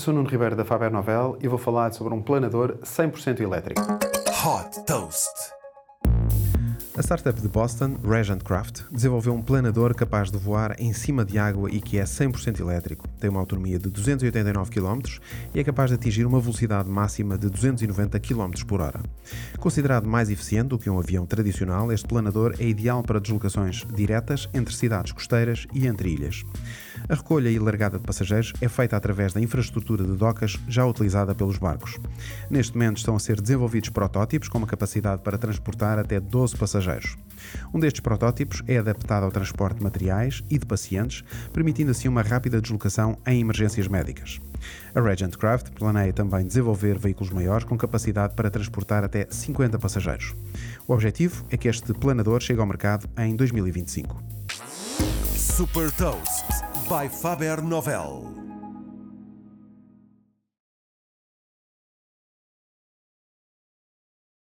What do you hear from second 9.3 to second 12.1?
um planador capaz de voar em cima de água e que é